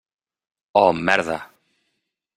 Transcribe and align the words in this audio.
Oh, 0.73 0.93
merda. 0.93 1.37